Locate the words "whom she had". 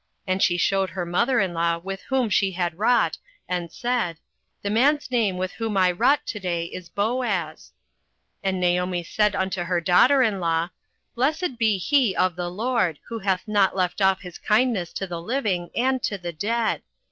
2.09-2.79